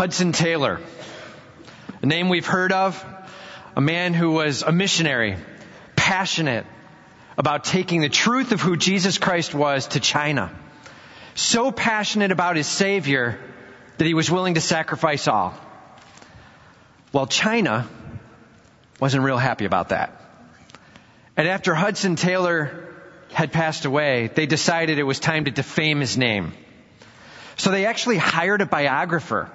[0.00, 0.80] Hudson Taylor,
[2.00, 3.04] a name we've heard of,
[3.76, 5.36] a man who was a missionary,
[5.94, 6.64] passionate
[7.36, 10.50] about taking the truth of who Jesus Christ was to China.
[11.34, 13.38] So passionate about his Savior
[13.98, 15.52] that he was willing to sacrifice all.
[17.12, 17.86] Well, China
[19.00, 20.18] wasn't real happy about that.
[21.36, 22.88] And after Hudson Taylor
[23.34, 26.54] had passed away, they decided it was time to defame his name.
[27.58, 29.50] So they actually hired a biographer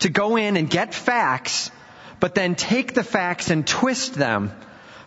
[0.00, 1.70] to go in and get facts,
[2.20, 4.52] but then take the facts and twist them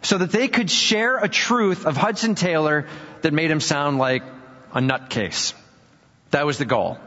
[0.02, 2.88] so that they could share a truth of Hudson Taylor
[3.22, 4.24] that made him sound like
[4.74, 5.54] a nutcase.
[6.32, 6.98] That was the goal.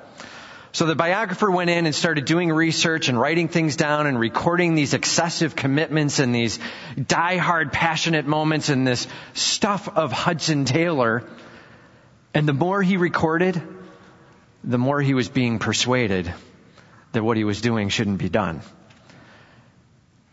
[0.73, 4.74] So the biographer went in and started doing research and writing things down and recording
[4.74, 6.59] these excessive commitments and these
[7.01, 11.23] die-hard passionate moments and this stuff of Hudson Taylor.
[12.34, 13.62] And the more he recorded,
[14.64, 16.32] the more he was being persuaded
[17.14, 18.60] that what he was doing shouldn't be done.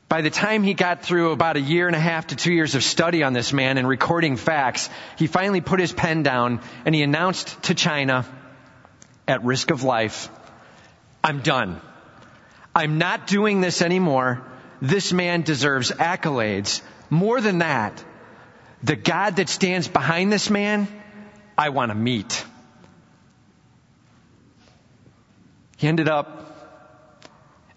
[0.09, 2.75] By the time he got through about a year and a half to two years
[2.75, 6.93] of study on this man and recording facts, he finally put his pen down and
[6.93, 8.25] he announced to China,
[9.27, 10.29] at risk of life,
[11.23, 11.79] I'm done.
[12.75, 14.41] I'm not doing this anymore.
[14.81, 16.81] This man deserves accolades.
[17.09, 18.03] More than that,
[18.83, 20.87] the God that stands behind this man,
[21.57, 22.43] I want to meet.
[25.77, 26.50] He ended up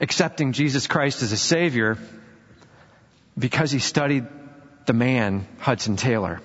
[0.01, 1.99] accepting Jesus Christ as a Savior
[3.39, 4.27] because he studied
[4.87, 6.41] the man, Hudson Taylor.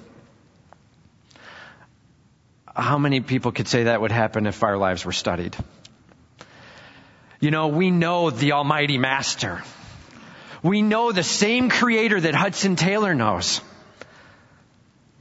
[2.76, 5.56] How many people could say that would happen if our lives were studied?
[7.40, 9.62] You know, we know the Almighty Master.
[10.62, 13.62] We know the same Creator that Hudson Taylor knows.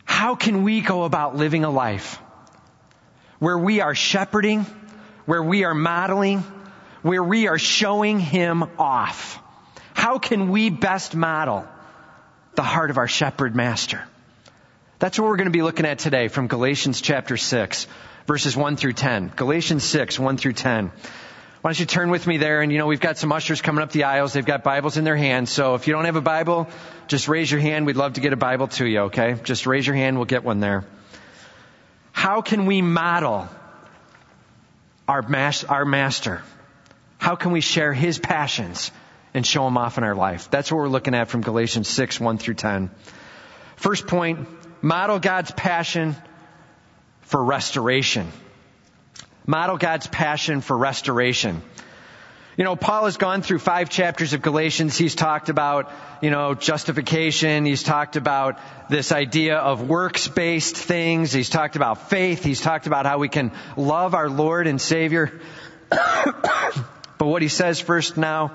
[0.05, 2.21] How can we go about living a life
[3.39, 4.67] where we are shepherding,
[5.27, 6.43] where we are modeling,
[7.02, 9.41] where we are showing Him off?
[9.94, 11.66] How can we best model
[12.54, 14.04] the heart of our shepherd master?
[14.98, 17.87] That's what we're going to be looking at today from Galatians chapter 6,
[18.26, 19.32] verses 1 through 10.
[19.37, 20.91] Galatians 6, 1 through 10.
[21.60, 22.62] Why don't you turn with me there?
[22.62, 24.32] And you know, we've got some ushers coming up the aisles.
[24.32, 25.50] They've got Bibles in their hands.
[25.50, 26.69] So if you don't have a Bible,
[27.08, 27.87] just raise your hand.
[27.87, 29.34] We'd love to get a Bible to you, okay?
[29.42, 30.16] Just raise your hand.
[30.16, 30.84] We'll get one there.
[32.12, 33.48] How can we model
[35.08, 36.42] our, mas- our master?
[37.19, 38.91] How can we share his passions
[39.34, 40.51] and show him off in our life?
[40.51, 42.91] That's what we're looking at from Galatians 6, 1 through 10.
[43.77, 44.49] First point,
[44.83, 46.17] model God's passion
[47.23, 48.29] for restoration.
[49.47, 51.62] Model God's passion for restoration.
[52.56, 54.97] You know, Paul has gone through five chapters of Galatians.
[54.97, 57.65] He's talked about, you know, justification.
[57.65, 58.59] He's talked about
[58.91, 61.33] this idea of works-based things.
[61.33, 62.43] He's talked about faith.
[62.43, 65.41] He's talked about how we can love our Lord and Savior.
[67.19, 68.53] but what he says first now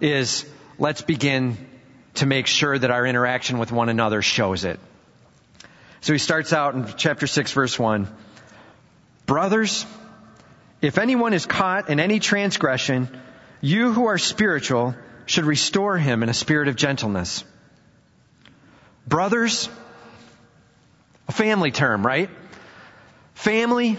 [0.00, 0.46] is,
[0.78, 1.56] let's begin
[2.14, 4.78] to make sure that our interaction with one another shows it.
[6.00, 8.08] So he starts out in chapter 6 verse 1.
[9.26, 9.84] Brothers,
[10.80, 13.08] if anyone is caught in any transgression,
[13.60, 14.94] you who are spiritual
[15.26, 17.44] should restore him in a spirit of gentleness.
[19.06, 19.68] Brothers,
[21.28, 22.30] a family term, right?
[23.34, 23.96] Family,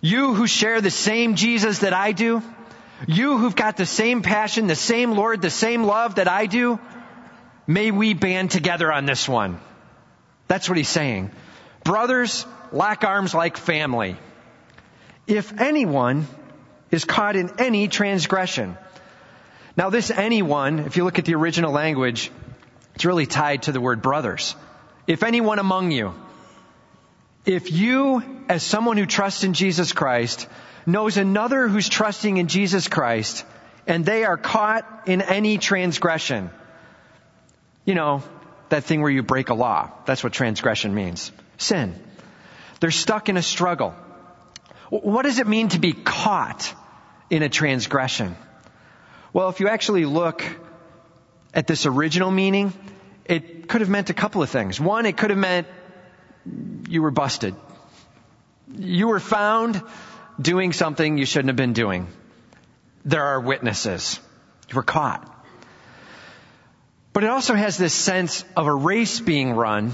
[0.00, 2.42] you who share the same Jesus that I do,
[3.06, 6.78] you who've got the same passion, the same Lord, the same love that I do,
[7.66, 9.60] may we band together on this one.
[10.48, 11.30] That's what he's saying.
[11.84, 14.16] Brothers, lock arms like family.
[15.26, 16.26] If anyone
[16.92, 18.76] is caught in any transgression.
[19.76, 22.30] Now this anyone, if you look at the original language,
[22.94, 24.54] it's really tied to the word brothers.
[25.06, 26.14] If anyone among you,
[27.46, 30.46] if you, as someone who trusts in Jesus Christ,
[30.86, 33.44] knows another who's trusting in Jesus Christ,
[33.86, 36.50] and they are caught in any transgression,
[37.84, 38.22] you know,
[38.68, 39.90] that thing where you break a law.
[40.06, 41.32] That's what transgression means.
[41.58, 41.94] Sin.
[42.80, 43.94] They're stuck in a struggle.
[44.90, 46.74] What does it mean to be caught
[47.30, 48.36] in a transgression?
[49.32, 50.44] Well, if you actually look
[51.54, 52.72] at this original meaning,
[53.24, 54.80] it could have meant a couple of things.
[54.80, 55.66] One, it could have meant
[56.88, 57.54] you were busted.
[58.76, 59.80] You were found
[60.42, 62.08] doing something you shouldn't have been doing.
[63.04, 64.20] There are witnesses.
[64.68, 65.28] You were caught.
[67.12, 69.92] But it also has this sense of a race being run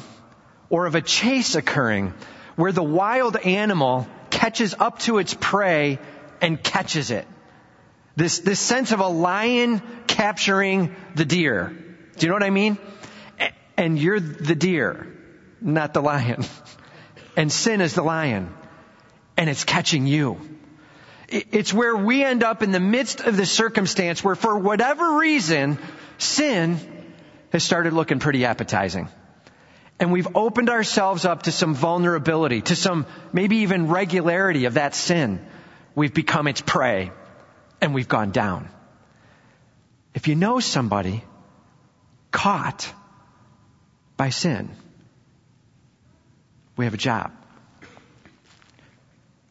[0.70, 2.14] or of a chase occurring
[2.56, 5.98] where the wild animal catches up to its prey
[6.40, 7.26] and catches it.
[8.16, 11.68] This, this sense of a lion capturing the deer.
[12.16, 12.78] Do you know what I mean?
[13.76, 15.06] And you're the deer,
[15.60, 16.44] not the lion.
[17.36, 18.52] And sin is the lion.
[19.38, 20.38] And it's catching you.
[21.29, 25.79] It's where we end up in the midst of the circumstance where for whatever reason,
[26.19, 26.79] sin
[27.52, 29.08] has started looking pretty appetizing.
[30.00, 34.94] And we've opened ourselves up to some vulnerability, to some maybe even regularity of that
[34.94, 35.44] sin.
[35.94, 37.12] We've become its prey
[37.81, 38.69] and we've gone down.
[40.14, 41.23] If you know somebody
[42.32, 42.93] caught
[44.17, 44.70] by sin,
[46.76, 47.38] we have a job.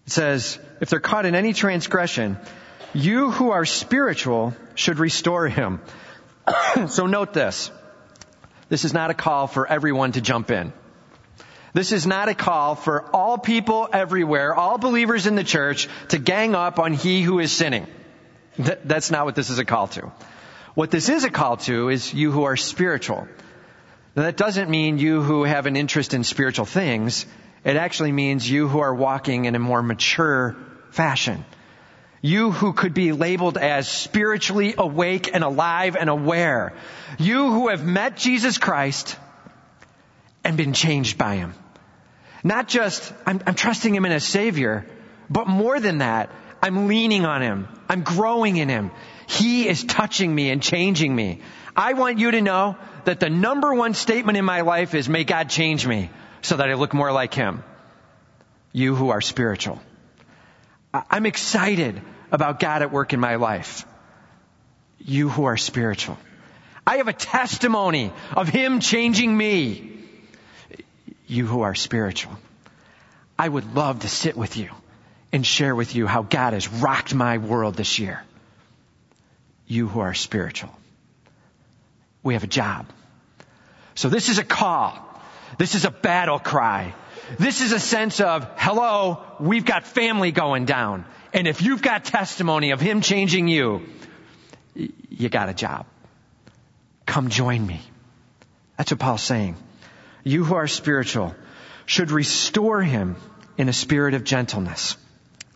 [0.08, 2.38] It says, if they're caught in any transgression,
[2.94, 5.82] you who are spiritual should restore him.
[6.88, 7.70] so note this.
[8.70, 10.72] This is not a call for everyone to jump in.
[11.74, 16.18] This is not a call for all people everywhere, all believers in the church to
[16.18, 17.86] gang up on he who is sinning.
[18.58, 20.12] that's not what this is a call to.
[20.74, 23.28] What this is a call to is you who are spiritual.
[24.16, 27.26] Now that doesn't mean you who have an interest in spiritual things.
[27.64, 30.56] It actually means you who are walking in a more mature
[30.92, 31.44] fashion.
[32.22, 36.74] You who could be labeled as spiritually awake and alive and aware.
[37.20, 39.18] You who have met Jesus Christ
[40.44, 41.54] and been changed by Him.
[42.44, 44.86] Not just, I'm, I'm trusting Him in a Savior,
[45.30, 46.32] but more than that,
[46.62, 47.68] I'm leaning on Him.
[47.88, 48.92] I'm growing in Him.
[49.28, 51.42] He is touching me and changing me.
[51.76, 55.24] I want you to know that the number one statement in my life is, may
[55.24, 56.10] God change me
[56.42, 57.64] so that I look more like Him.
[58.72, 59.82] You who are spiritual.
[60.94, 62.02] I'm excited
[62.32, 63.86] about God at work in my life.
[65.00, 66.18] You who are spiritual.
[66.86, 69.92] I have a testimony of Him changing me.
[71.28, 72.34] You who are spiritual.
[73.38, 74.70] I would love to sit with you
[75.32, 78.24] and share with you how God has rocked my world this year.
[79.68, 80.70] You who are spiritual.
[82.24, 82.88] We have a job.
[83.96, 84.98] So this is a call.
[85.58, 86.94] This is a battle cry.
[87.40, 91.06] This is a sense of, hello, we've got family going down.
[91.34, 93.82] And if you've got testimony of Him changing you,
[94.76, 95.86] you got a job.
[97.06, 97.82] Come join me.
[98.78, 99.56] That's what Paul's saying.
[100.24, 101.36] You who are spiritual
[101.86, 103.16] should restore him
[103.58, 104.98] in a spirit of gentleness.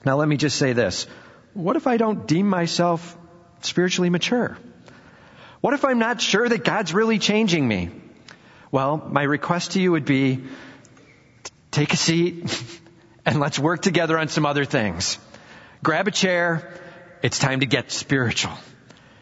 [0.06, 1.06] Now let me just say this.
[1.54, 3.16] What if I don't deem myself
[3.62, 4.58] spiritually mature?
[5.60, 7.92] What if I'm not sure that God's really changing me?
[8.72, 10.40] Well, my request to you would be
[11.72, 12.80] take a seat
[13.26, 15.20] and let's work together on some other things.
[15.84, 16.74] Grab a chair.
[17.22, 18.54] It's time to get spiritual.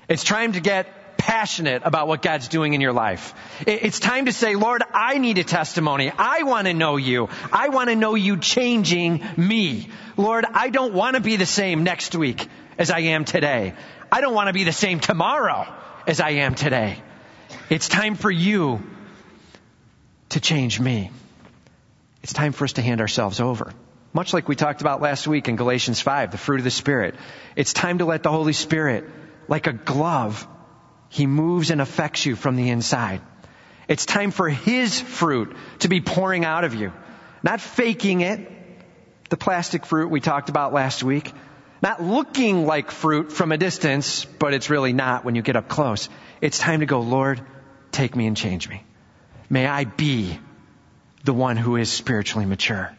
[0.08, 3.34] It's time to get passionate about what God's doing in your life.
[3.66, 6.12] It's time to say, Lord, I need a testimony.
[6.16, 7.30] I want to know you.
[7.52, 9.90] I want to know you changing me.
[10.16, 12.48] Lord, I don't want to be the same next week
[12.78, 13.74] as I am today.
[14.12, 15.74] I don't want to be the same tomorrow
[16.06, 17.02] as I am today.
[17.70, 18.82] It's time for you
[20.30, 21.12] to change me.
[22.24, 23.74] It's time for us to hand ourselves over.
[24.12, 27.16] Much like we talked about last week in Galatians 5, the fruit of the Spirit.
[27.56, 29.06] It's time to let the Holy Spirit,
[29.48, 30.48] like a glove,
[31.10, 33.22] He moves and affects you from the inside.
[33.88, 36.92] It's time for His fruit to be pouring out of you.
[37.44, 38.52] Not faking it,
[39.30, 41.32] the plastic fruit we talked about last week.
[41.82, 45.70] Not looking like fruit from a distance, but it's really not when you get up
[45.70, 46.10] close.
[46.42, 47.42] It's time to go, Lord,
[47.92, 48.84] take me and change me.
[49.50, 50.40] May I be
[51.24, 52.96] the one who is spiritually mature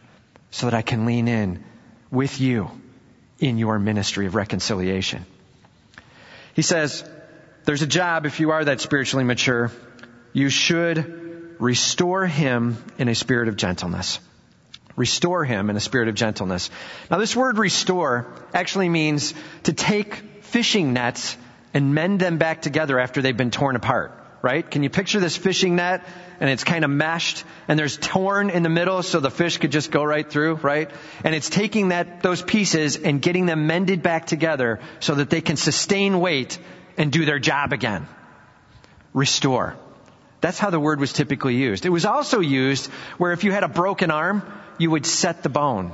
[0.51, 1.63] so that I can lean in
[2.11, 2.69] with you
[3.39, 5.25] in your ministry of reconciliation.
[6.53, 7.09] He says,
[7.63, 9.71] there's a job if you are that spiritually mature.
[10.33, 14.19] You should restore him in a spirit of gentleness.
[14.97, 16.69] Restore him in a spirit of gentleness.
[17.09, 21.37] Now this word restore actually means to take fishing nets
[21.73, 24.69] and mend them back together after they've been torn apart right?
[24.69, 26.05] Can you picture this fishing net
[26.41, 29.71] and it's kind of meshed and there's torn in the middle so the fish could
[29.71, 30.89] just go right through, right?
[31.23, 35.41] And it's taking that, those pieces and getting them mended back together so that they
[35.41, 36.57] can sustain weight
[36.97, 38.07] and do their job again.
[39.13, 39.77] Restore.
[40.41, 41.85] That's how the word was typically used.
[41.85, 42.87] It was also used
[43.19, 44.41] where if you had a broken arm,
[44.79, 45.93] you would set the bone.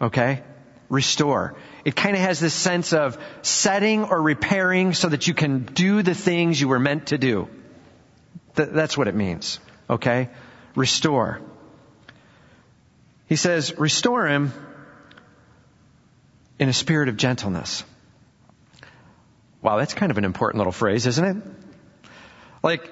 [0.00, 0.42] Okay?
[0.88, 1.54] Restore.
[1.84, 6.00] It kind of has this sense of setting or repairing so that you can do
[6.00, 7.50] the things you were meant to do.
[8.56, 9.60] Th- that's what it means.
[9.88, 10.28] Okay?
[10.74, 11.40] Restore.
[13.28, 14.52] He says, restore him
[16.58, 17.84] in a spirit of gentleness.
[19.62, 21.36] Wow, that's kind of an important little phrase, isn't it?
[22.62, 22.90] Like,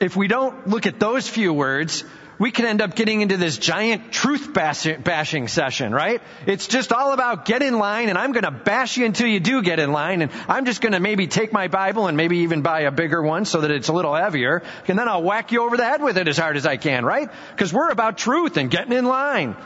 [0.00, 2.04] if we don't look at those few words,
[2.38, 6.20] we can end up getting into this giant truth bashing session, right?
[6.46, 9.40] It's just all about get in line and I'm going to bash you until you
[9.40, 12.38] do get in line and I'm just going to maybe take my Bible and maybe
[12.38, 15.52] even buy a bigger one so that it's a little heavier and then I'll whack
[15.52, 17.30] you over the head with it as hard as I can, right?
[17.52, 19.56] Because we're about truth and getting in line.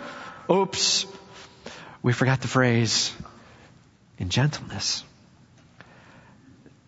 [0.51, 1.07] Oops.
[2.03, 3.13] We forgot the phrase
[4.19, 5.05] in gentleness.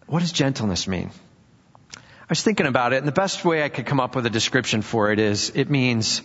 [0.07, 1.11] What does gentleness mean?
[2.33, 4.31] I was thinking about it, and the best way I could come up with a
[4.31, 6.23] description for it is it means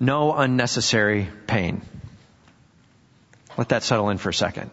[0.00, 1.80] no unnecessary pain.
[3.56, 4.72] Let that settle in for a second.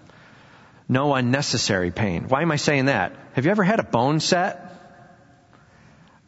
[0.90, 2.24] No unnecessary pain.
[2.30, 3.16] Why am I saying that?
[3.34, 4.74] Have you ever had a bone set?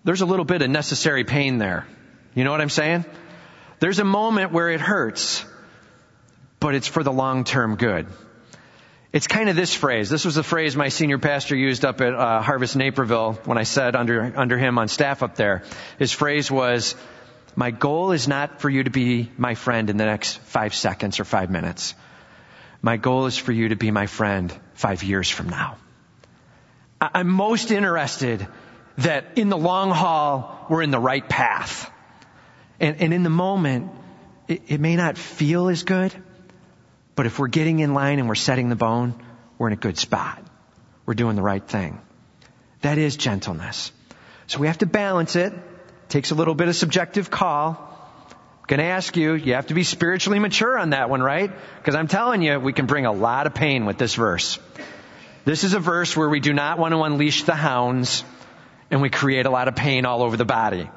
[0.03, 1.87] There's a little bit of necessary pain there.
[2.35, 3.05] You know what I'm saying?
[3.79, 5.43] There's a moment where it hurts,
[6.59, 8.05] but it's for the long-term good.
[9.13, 10.09] It's kind of this phrase.
[10.09, 13.63] This was the phrase my senior pastor used up at uh, Harvest Naperville when I
[13.63, 15.61] said under under him on staff up there.
[15.99, 16.95] His phrase was,
[17.55, 21.19] "My goal is not for you to be my friend in the next five seconds
[21.19, 21.93] or five minutes.
[22.81, 25.77] My goal is for you to be my friend five years from now."
[26.99, 28.47] I'm most interested
[28.97, 31.91] that in the long haul we're in the right path,
[32.79, 33.91] and, and in the moment
[34.47, 36.15] it, it may not feel as good.
[37.15, 39.13] But if we're getting in line and we're setting the bone,
[39.57, 40.43] we're in a good spot.
[41.05, 42.01] We're doing the right thing.
[42.81, 43.91] That is gentleness.
[44.47, 45.53] So we have to balance it.
[46.09, 47.89] Takes a little bit of subjective call.
[48.29, 51.51] I'm going to ask you, you have to be spiritually mature on that one, right?
[51.77, 54.59] Because I'm telling you, we can bring a lot of pain with this verse.
[55.45, 58.23] This is a verse where we do not want to unleash the hounds
[58.89, 60.89] and we create a lot of pain all over the body.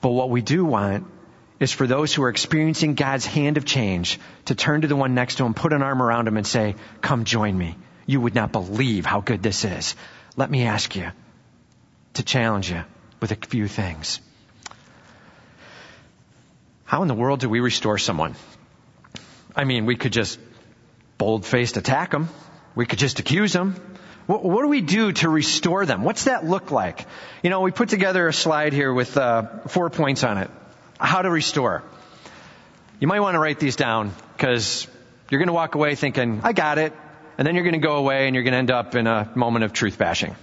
[0.00, 1.06] But what we do want
[1.58, 5.14] is for those who are experiencing God's hand of change to turn to the one
[5.14, 7.76] next to him, put an arm around him and say, come join me.
[8.04, 9.96] You would not believe how good this is.
[10.36, 11.10] Let me ask you
[12.14, 12.84] to challenge you
[13.20, 14.20] with a few things.
[16.84, 18.36] How in the world do we restore someone?
[19.56, 20.38] I mean, we could just
[21.18, 22.28] bold-faced attack them.
[22.74, 23.74] We could just accuse them.
[24.26, 26.02] What, what, do we do to restore them?
[26.02, 27.06] What's that look like?
[27.42, 30.50] You know, we put together a slide here with uh, four points on it
[30.98, 31.82] how to restore.
[33.00, 34.86] You might want to write these down because
[35.30, 36.92] you're going to walk away thinking, I got it.
[37.38, 39.30] And then you're going to go away and you're going to end up in a
[39.34, 40.34] moment of truth bashing.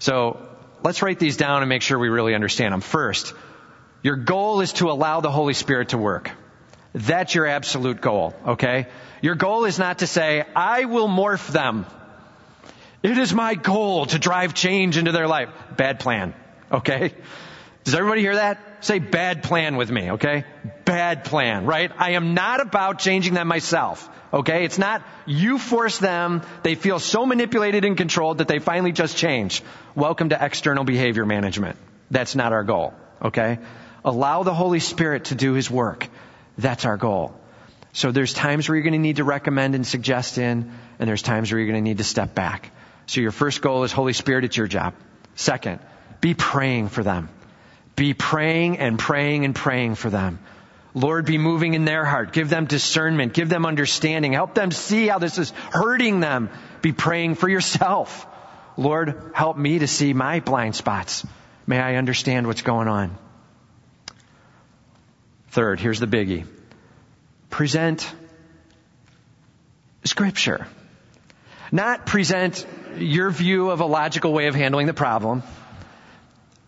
[0.00, 0.48] So
[0.82, 2.80] let's write these down and make sure we really understand them.
[2.80, 3.32] First,
[4.02, 6.30] your goal is to allow the Holy Spirit to work.
[6.92, 8.86] That's your absolute goal, okay?
[9.22, 11.86] Your goal is not to say, I will morph them.
[13.02, 15.48] It is my goal to drive change into their life.
[15.76, 16.34] Bad plan,
[16.72, 17.12] okay?
[17.84, 18.58] Does everybody hear that?
[18.84, 20.44] Say bad plan with me, okay?
[20.84, 21.90] Bad plan, right?
[21.96, 24.66] I am not about changing them myself, okay?
[24.66, 29.16] It's not you force them, they feel so manipulated and controlled that they finally just
[29.16, 29.62] change.
[29.94, 31.78] Welcome to external behavior management.
[32.10, 33.58] That's not our goal, okay?
[34.04, 36.06] Allow the Holy Spirit to do His work.
[36.58, 37.34] That's our goal.
[37.94, 41.22] So there's times where you're going to need to recommend and suggest in, and there's
[41.22, 42.70] times where you're going to need to step back.
[43.06, 44.92] So your first goal is Holy Spirit, it's your job.
[45.36, 45.80] Second,
[46.20, 47.30] be praying for them.
[47.96, 50.38] Be praying and praying and praying for them.
[50.94, 52.32] Lord, be moving in their heart.
[52.32, 53.34] Give them discernment.
[53.34, 54.32] Give them understanding.
[54.32, 56.50] Help them see how this is hurting them.
[56.82, 58.26] Be praying for yourself.
[58.76, 61.26] Lord, help me to see my blind spots.
[61.66, 63.16] May I understand what's going on.
[65.48, 66.46] Third, here's the biggie.
[67.50, 68.12] Present
[70.04, 70.66] scripture.
[71.72, 72.66] Not present
[72.98, 75.42] your view of a logical way of handling the problem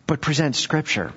[0.06, 1.12] but present scripture.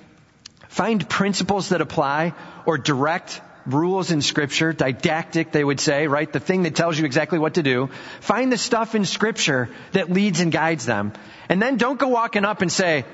[0.67, 2.34] Find principles that apply
[2.65, 6.31] or direct rules in scripture, didactic they would say, right?
[6.31, 7.89] The thing that tells you exactly what to do.
[8.22, 11.13] Find the stuff in scripture that leads and guides them.
[11.50, 13.05] And then don't go walking up and say,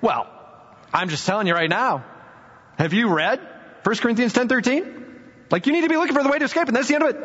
[0.00, 0.28] well,
[0.92, 2.04] I'm just telling you right now.
[2.78, 3.40] Have you read
[3.84, 5.04] 1 Corinthians 10:13?
[5.50, 7.04] Like you need to be looking for the way to escape and that's the end
[7.04, 7.16] of it.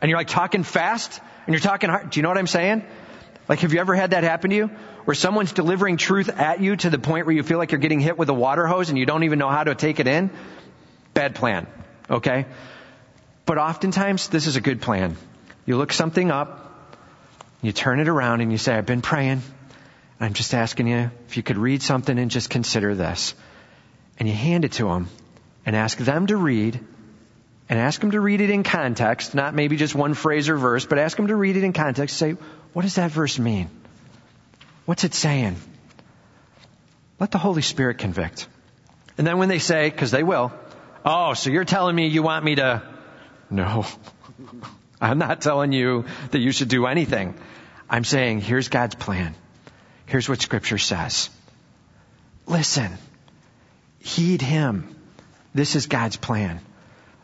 [0.00, 2.10] And you're like talking fast and you're talking hard.
[2.10, 2.84] Do you know what I'm saying?
[3.48, 4.70] Like have you ever had that happen to you?
[5.04, 8.00] where someone's delivering truth at you to the point where you feel like you're getting
[8.00, 10.30] hit with a water hose and you don't even know how to take it in,
[11.14, 11.66] bad plan.
[12.08, 12.46] Okay?
[13.44, 15.16] But oftentimes, this is a good plan.
[15.66, 16.98] You look something up,
[17.60, 19.42] you turn it around and you say, I've been praying.
[20.20, 23.34] I'm just asking you if you could read something and just consider this.
[24.18, 25.08] And you hand it to them
[25.66, 26.78] and ask them to read
[27.68, 30.84] and ask them to read it in context, not maybe just one phrase or verse,
[30.84, 32.16] but ask them to read it in context.
[32.16, 32.36] Say,
[32.72, 33.68] what does that verse mean?
[34.84, 35.56] What's it saying?
[37.20, 38.48] Let the Holy Spirit convict.
[39.18, 40.52] And then when they say, because they will,
[41.04, 42.82] oh, so you're telling me you want me to,
[43.50, 43.86] no.
[45.00, 47.34] I'm not telling you that you should do anything.
[47.90, 49.34] I'm saying, here's God's plan.
[50.06, 51.28] Here's what scripture says.
[52.46, 52.92] Listen.
[53.98, 54.96] Heed him.
[55.54, 56.60] This is God's plan.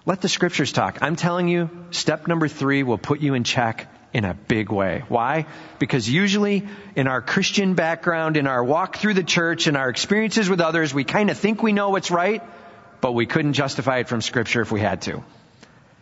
[0.06, 0.98] Let the scriptures talk.
[1.02, 5.04] I'm telling you, step number three will put you in check in a big way.
[5.08, 5.46] Why?
[5.78, 10.48] Because usually in our Christian background, in our walk through the church, in our experiences
[10.48, 12.42] with others, we kind of think we know what's right,
[13.00, 15.22] but we couldn't justify it from scripture if we had to.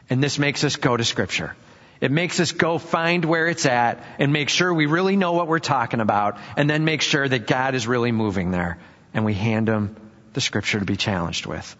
[0.08, 1.56] And this makes us go to scripture.
[2.00, 5.48] It makes us go find where it's at and make sure we really know what
[5.48, 8.78] we're talking about and then make sure that God is really moving there.
[9.14, 9.96] And we hand them
[10.34, 11.74] the scripture to be challenged with.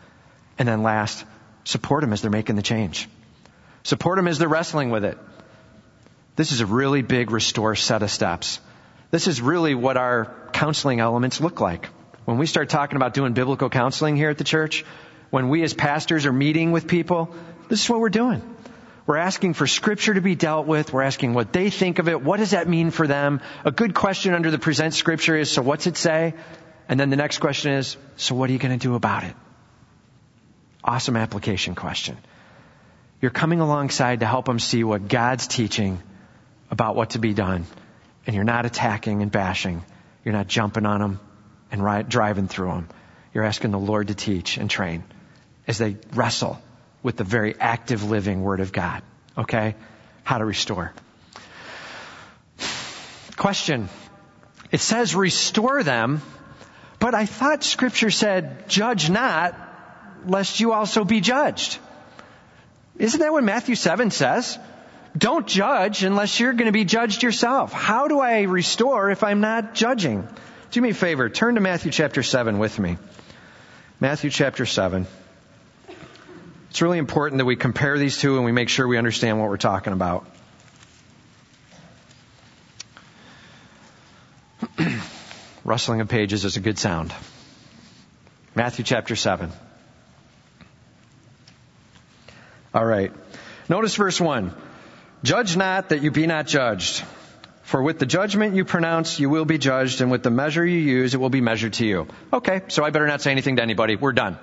[0.58, 1.24] And then last,
[1.64, 3.08] support them as they're making the change.
[3.82, 5.18] Support them as they're wrestling with it.
[6.36, 8.60] This is a really big restore set of steps.
[9.10, 11.86] This is really what our counseling elements look like.
[12.26, 14.84] When we start talking about doing biblical counseling here at the church,
[15.30, 17.34] when we as pastors are meeting with people,
[17.68, 18.42] this is what we're doing.
[19.06, 20.92] We're asking for scripture to be dealt with.
[20.92, 22.20] We're asking what they think of it.
[22.20, 23.40] What does that mean for them?
[23.64, 26.34] A good question under the present scripture is, so what's it say?
[26.88, 29.34] And then the next question is, so what are you going to do about it?
[30.84, 32.18] Awesome application question.
[33.22, 36.02] You're coming alongside to help them see what God's teaching
[36.70, 37.64] about what to be done.
[38.26, 39.84] And you're not attacking and bashing.
[40.24, 41.20] You're not jumping on them
[41.70, 42.88] and ri- driving through them.
[43.32, 45.04] You're asking the Lord to teach and train
[45.66, 46.60] as they wrestle
[47.02, 49.02] with the very active living Word of God.
[49.38, 49.74] Okay?
[50.24, 50.92] How to restore.
[53.36, 53.88] Question.
[54.72, 56.22] It says restore them,
[56.98, 59.54] but I thought Scripture said judge not,
[60.26, 61.78] lest you also be judged.
[62.98, 64.58] Isn't that what Matthew 7 says?
[65.16, 67.72] Don't judge unless you're going to be judged yourself.
[67.72, 70.26] How do I restore if I'm not judging?
[70.72, 72.98] Do me a favor, turn to Matthew chapter 7 with me.
[74.00, 75.06] Matthew chapter 7.
[76.70, 79.48] It's really important that we compare these two and we make sure we understand what
[79.48, 80.26] we're talking about.
[85.64, 87.14] Rustling of pages is a good sound.
[88.54, 89.50] Matthew chapter 7.
[92.74, 93.12] All right.
[93.70, 94.54] Notice verse 1.
[95.22, 97.04] Judge not that you be not judged.
[97.62, 100.78] For with the judgment you pronounce, you will be judged, and with the measure you
[100.78, 102.06] use, it will be measured to you.
[102.32, 103.96] Okay, so I better not say anything to anybody.
[103.96, 104.38] We're done.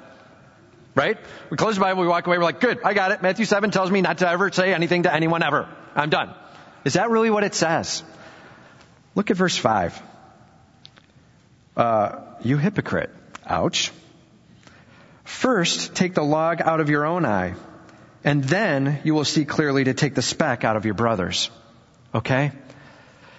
[0.93, 1.17] Right?
[1.49, 3.21] We close the Bible, we walk away, we're like, good, I got it.
[3.21, 5.69] Matthew 7 tells me not to ever say anything to anyone ever.
[5.95, 6.33] I'm done.
[6.83, 8.03] Is that really what it says?
[9.15, 10.01] Look at verse 5.
[11.77, 13.09] Uh, you hypocrite.
[13.45, 13.91] Ouch.
[15.23, 17.55] First, take the log out of your own eye,
[18.23, 21.49] and then you will see clearly to take the speck out of your brother's.
[22.13, 22.51] Okay?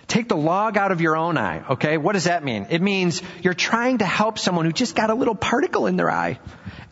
[0.07, 1.97] Take the log out of your own eye, okay?
[1.97, 2.67] What does that mean?
[2.71, 6.11] It means you're trying to help someone who just got a little particle in their
[6.11, 6.39] eye,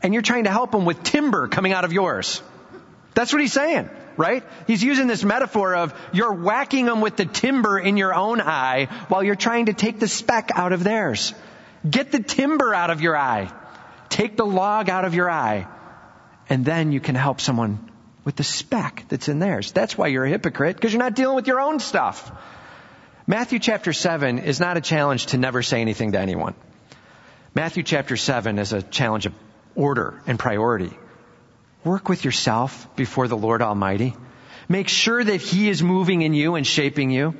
[0.02, 2.42] and you're trying to help them with timber coming out of yours.
[3.14, 4.42] That's what he's saying, right?
[4.66, 8.88] He's using this metaphor of you're whacking them with the timber in your own eye
[9.08, 11.34] while you're trying to take the speck out of theirs.
[11.88, 13.52] Get the timber out of your eye.
[14.08, 15.66] Take the log out of your eye.
[16.52, 17.78] And then you can help someone
[18.26, 19.72] with the speck that's in theirs.
[19.72, 22.30] That's why you're a hypocrite, because you're not dealing with your own stuff.
[23.26, 26.54] Matthew chapter 7 is not a challenge to never say anything to anyone.
[27.54, 29.32] Matthew chapter 7 is a challenge of
[29.74, 30.90] order and priority.
[31.84, 34.14] Work with yourself before the Lord Almighty.
[34.68, 37.34] Make sure that He is moving in you and shaping you.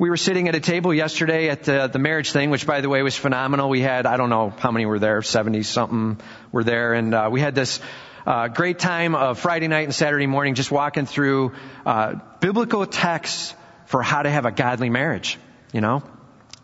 [0.00, 2.88] We were sitting at a table yesterday at the, the marriage thing, which by the
[2.88, 3.68] way was phenomenal.
[3.68, 7.28] We had, I don't know how many were there, 70 something were there, and uh,
[7.30, 7.80] we had this
[8.28, 11.52] uh, great time of Friday night and Saturday morning just walking through
[11.86, 13.54] uh, biblical texts
[13.86, 15.38] for how to have a godly marriage,
[15.72, 16.02] you know?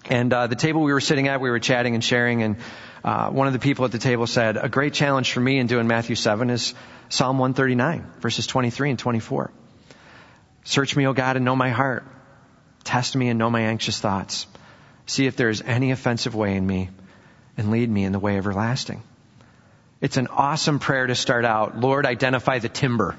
[0.04, 2.56] And uh, the table we were sitting at, we were chatting and sharing, and
[3.02, 5.66] uh, one of the people at the table said, A great challenge for me in
[5.66, 6.74] doing Matthew 7 is
[7.08, 9.50] Psalm 139, verses 23 and 24.
[10.64, 12.04] Search me, O God, and know my heart.
[12.84, 14.46] Test me and know my anxious thoughts.
[15.06, 16.90] See if there is any offensive way in me,
[17.56, 19.02] and lead me in the way everlasting.
[20.00, 21.78] It's an awesome prayer to start out.
[21.78, 23.16] Lord, identify the timber.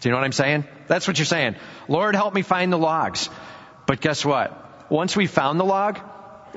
[0.00, 0.64] Do you know what I'm saying?
[0.88, 1.56] That's what you're saying.
[1.88, 3.28] Lord, help me find the logs.
[3.86, 4.90] But guess what?
[4.90, 6.00] Once we found the log,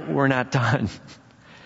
[0.10, 0.90] we're not done.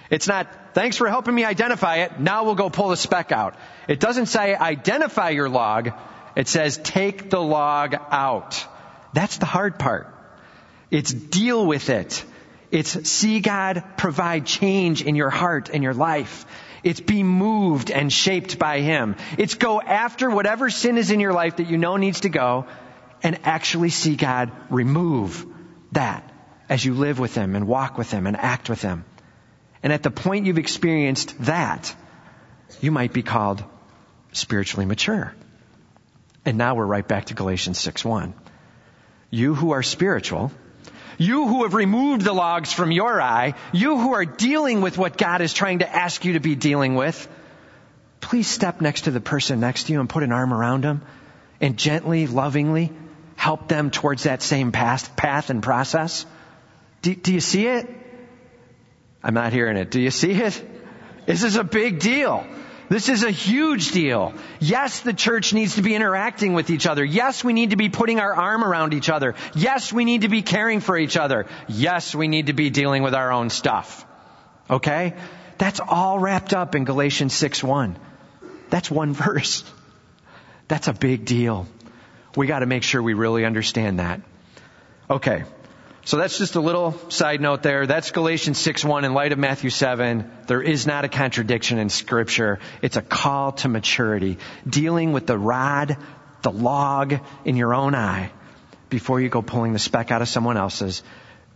[0.10, 2.20] It's not, thanks for helping me identify it.
[2.20, 3.56] Now we'll go pull the speck out.
[3.88, 5.92] It doesn't say identify your log.
[6.36, 8.66] It says take the log out.
[9.14, 10.14] That's the hard part.
[10.92, 12.26] It's deal with it.
[12.72, 16.46] It's see God provide change in your heart and your life.
[16.84, 19.16] It's be moved and shaped by Him.
[19.38, 22.66] It's go after whatever sin is in your life that you know needs to go
[23.24, 25.46] and actually see God remove
[25.92, 26.24] that
[26.70, 29.04] as you live with Him and walk with Him and act with Him.
[29.82, 31.96] And at the point you've experienced that,
[32.82, 33.64] you might be called
[34.32, 35.34] spiritually mature.
[36.46, 38.34] And now we're right back to Galatians 6 1.
[39.32, 40.52] You who are spiritual,
[41.20, 45.18] you who have removed the logs from your eye, you who are dealing with what
[45.18, 47.28] God is trying to ask you to be dealing with,
[48.22, 51.02] please step next to the person next to you and put an arm around them
[51.62, 52.92] and gently, lovingly
[53.36, 56.26] help them towards that same path, path and process.
[57.02, 57.88] Do, do you see it?
[59.24, 59.92] I'm not hearing it.
[59.92, 60.62] Do you see it?
[61.26, 62.46] This is a big deal.
[62.90, 64.34] This is a huge deal.
[64.60, 67.06] Yes, the church needs to be interacting with each other.
[67.06, 69.36] Yes, we need to be putting our arm around each other.
[69.54, 71.46] Yes, we need to be caring for each other.
[71.68, 74.06] Yes, we need to be dealing with our own stuff.
[74.70, 75.14] Okay?
[75.60, 77.96] That's all wrapped up in Galatians 6 1.
[78.72, 79.64] That's one verse.
[80.68, 81.68] That's a big deal.
[82.36, 84.22] We got to make sure we really understand that.
[85.10, 85.44] Okay.
[86.06, 87.86] So that's just a little side note there.
[87.86, 90.30] That's Galatians 6 1 in light of Matthew 7.
[90.48, 92.60] There is not a contradiction in scripture.
[92.82, 94.38] It's a call to maturity.
[94.68, 95.98] Dealing with the rod,
[96.42, 98.32] the log in your own eye
[98.90, 101.04] before you go pulling the speck out of someone else's.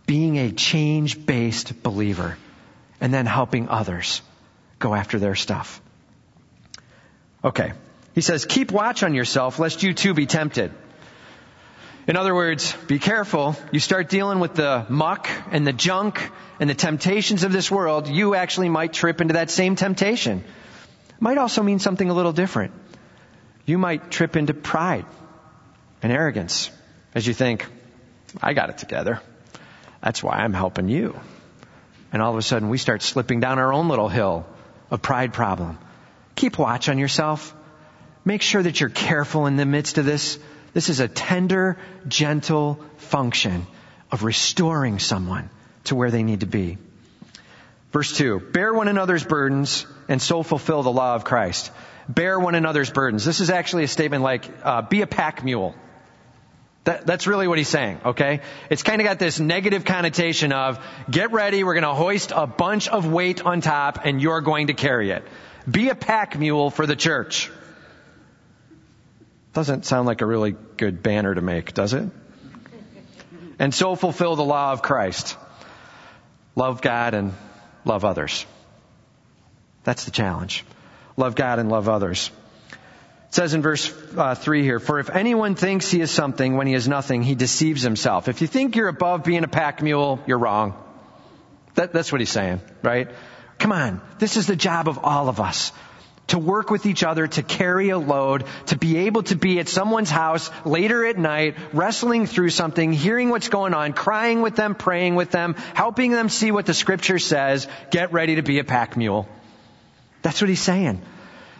[0.06, 2.36] Being a change based believer
[3.00, 4.20] and then helping others
[4.78, 5.80] go after their stuff.
[7.42, 7.72] Okay.
[8.14, 10.72] He says, keep watch on yourself lest you too be tempted.
[12.06, 13.56] In other words, be careful.
[13.72, 18.08] You start dealing with the muck and the junk and the temptations of this world,
[18.08, 20.44] you actually might trip into that same temptation.
[21.18, 22.72] Might also mean something a little different.
[23.64, 25.06] You might trip into pride
[26.02, 26.70] and arrogance
[27.14, 27.66] as you think,
[28.42, 29.20] I got it together.
[30.02, 31.18] That's why I'm helping you.
[32.12, 34.46] And all of a sudden we start slipping down our own little hill
[34.90, 35.78] of pride problem.
[36.34, 37.54] Keep watch on yourself.
[38.24, 40.38] Make sure that you're careful in the midst of this
[40.74, 43.66] this is a tender, gentle function
[44.10, 45.48] of restoring someone
[45.84, 46.78] to where they need to be.
[47.92, 51.70] Verse 2 Bear one another's burdens and so fulfill the law of Christ.
[52.08, 53.24] Bear one another's burdens.
[53.24, 55.74] This is actually a statement like, uh, be a pack mule.
[56.84, 58.40] That, that's really what he's saying, okay?
[58.68, 60.78] It's kind of got this negative connotation of,
[61.10, 64.66] get ready, we're going to hoist a bunch of weight on top and you're going
[64.66, 65.24] to carry it.
[65.70, 67.50] Be a pack mule for the church.
[69.54, 72.08] Doesn't sound like a really good banner to make, does it?
[73.60, 75.36] And so fulfill the law of Christ.
[76.56, 77.32] Love God and
[77.84, 78.44] love others.
[79.84, 80.64] That's the challenge.
[81.16, 82.32] Love God and love others.
[83.28, 86.66] It says in verse uh, 3 here, For if anyone thinks he is something when
[86.66, 88.28] he is nothing, he deceives himself.
[88.28, 90.74] If you think you're above being a pack mule, you're wrong.
[91.76, 93.08] That, that's what he's saying, right?
[93.58, 94.00] Come on.
[94.18, 95.70] This is the job of all of us
[96.28, 99.68] to work with each other, to carry a load, to be able to be at
[99.68, 104.74] someone's house later at night, wrestling through something, hearing what's going on, crying with them,
[104.74, 108.64] praying with them, helping them see what the scripture says, get ready to be a
[108.64, 109.28] pack mule.
[110.22, 111.02] That's what he's saying.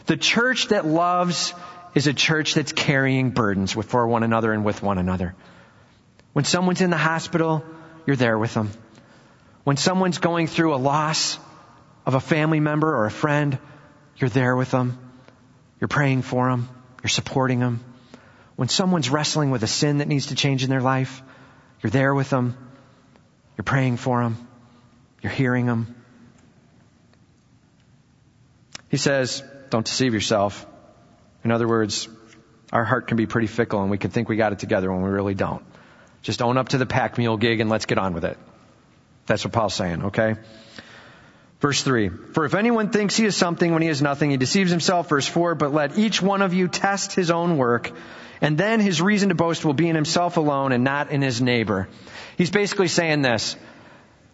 [0.07, 1.53] The church that loves
[1.95, 5.35] is a church that's carrying burdens for one another and with one another.
[6.33, 7.65] When someone's in the hospital,
[8.07, 8.71] you're there with them.
[9.65, 11.39] When someone's going through a loss
[12.07, 13.59] of a family member or a friend,
[14.19, 14.99] you're there with them.
[15.81, 16.69] You're praying for them.
[17.03, 17.85] You're supporting them.
[18.57, 21.23] When someone's wrestling with a sin that needs to change in their life,
[21.83, 22.57] you're there with them.
[23.57, 24.49] You're praying for them.
[25.23, 25.95] You're hearing them.
[28.89, 30.67] He says, don't deceive yourself.
[31.43, 32.09] In other words,
[32.73, 35.03] our heart can be pretty fickle and we can think we got it together when
[35.03, 35.65] we really don't.
[36.23, 38.39] Just own up to the pack mule gig and let's get on with it.
[39.27, 40.37] That's what Paul's saying, okay?
[41.61, 42.11] Verse 3.
[42.33, 45.09] For if anyone thinks he is something when he is nothing, he deceives himself.
[45.09, 45.55] Verse 4.
[45.55, 47.91] But let each one of you test his own work,
[48.41, 51.41] and then his reason to boast will be in himself alone and not in his
[51.41, 51.89] neighbor.
[52.37, 53.57] He's basically saying this.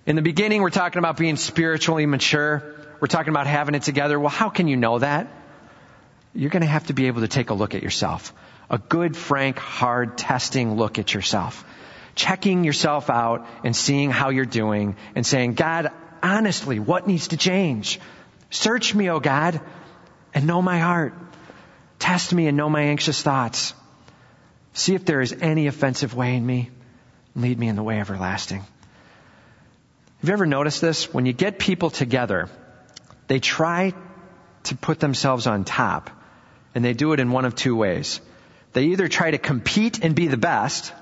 [0.07, 2.75] In the beginning, we're talking about being spiritually mature.
[3.01, 4.19] We're talking about having it together.
[4.19, 5.29] Well, how can you know that?
[6.35, 8.33] You're going to have to be able to take a look at yourself.
[8.71, 11.65] A good, frank, hard testing look at yourself.
[12.15, 15.91] Checking yourself out and seeing how you're doing and saying, God,
[16.23, 18.01] honestly what needs to change.
[18.51, 19.61] Search me, O God,
[20.35, 21.15] and know my heart.
[21.99, 23.75] Test me and know my anxious thoughts.
[24.73, 26.71] See if there is any offensive way in me.
[27.37, 28.61] Lead me in the way everlasting.
[28.61, 31.13] Have you ever noticed this?
[31.13, 32.49] When you get people together,
[33.29, 33.95] they try
[34.65, 36.11] to put themselves on top,
[36.75, 38.21] and they do it in one of two ways.
[38.73, 40.93] They either try to compete and be the best,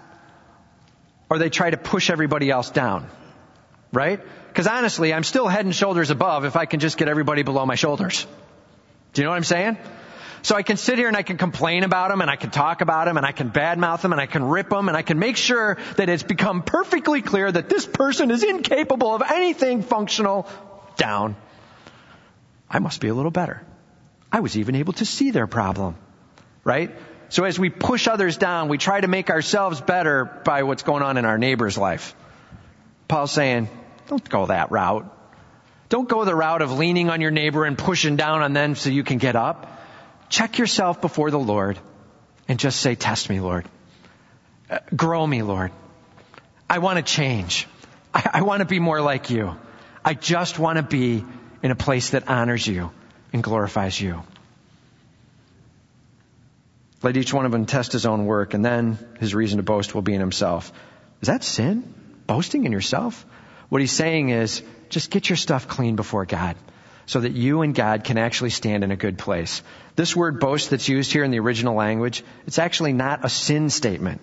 [1.29, 3.09] or they try to push everybody else down.
[3.93, 4.21] Right?
[4.59, 7.65] Because honestly, I'm still head and shoulders above if I can just get everybody below
[7.65, 8.27] my shoulders.
[9.13, 9.79] Do you know what I'm saying?
[10.43, 12.81] So I can sit here and I can complain about them and I can talk
[12.81, 15.21] about them and I can badmouth them and I can rip them and I can
[15.21, 20.49] make sure that it's become perfectly clear that this person is incapable of anything functional
[20.97, 21.37] down.
[22.69, 23.63] I must be a little better.
[24.33, 25.95] I was even able to see their problem.
[26.65, 26.97] Right?
[27.29, 31.05] So as we push others down, we try to make ourselves better by what's going
[31.05, 32.17] on in our neighbor's life.
[33.07, 33.69] Paul's saying,
[34.09, 35.15] don't go that route.
[35.89, 38.91] Don't go the route of leaning on your neighbor and pushing down on them so
[38.91, 39.81] you can get up.
[40.29, 41.79] Check yourself before the Lord
[42.49, 43.67] and just say, test me, Lord.
[44.69, 45.73] Uh, grow me, Lord.
[46.69, 47.67] I want to change.
[48.13, 49.57] I, I want to be more like you.
[50.05, 51.25] I just want to be
[51.63, 52.91] in a place that honors you
[53.33, 54.23] and glorifies you.
[57.03, 59.95] Let each one of them test his own work, and then his reason to boast
[59.95, 60.73] will be in himself.
[61.21, 61.95] Is that sin?
[62.27, 63.25] Boasting in yourself?
[63.69, 66.57] What he's saying is, just get your stuff clean before God
[67.07, 69.63] so that you and God can actually stand in a good place.
[69.97, 73.71] This word boast that's used here in the original language, it's actually not a sin
[73.71, 74.23] statement.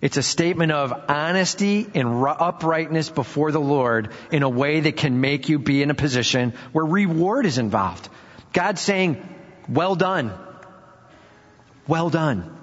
[0.00, 5.20] It's a statement of honesty and uprightness before the Lord in a way that can
[5.20, 8.08] make you be in a position where reward is involved.
[8.52, 9.22] God's saying,
[9.68, 10.32] well done.
[11.86, 12.58] Well done.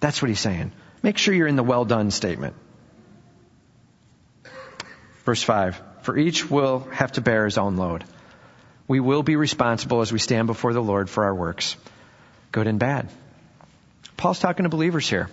[0.00, 0.72] That's what he's saying.
[1.02, 2.54] Make sure you're in the well done statement.
[5.26, 8.04] Verse 5 For each will have to bear his own load.
[8.88, 11.76] We will be responsible as we stand before the Lord for our works,
[12.52, 13.08] good and bad.
[14.16, 15.28] Paul's talking to believers here.